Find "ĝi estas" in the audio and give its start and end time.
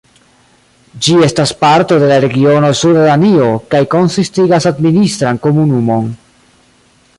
1.07-1.51